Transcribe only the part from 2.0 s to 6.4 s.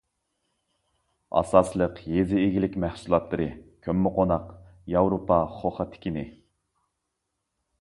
يېزا ئىگىلىك مەھسۇلاتلىرى كۆممىقوناق، ياۋروپا خوخا تىكىنى.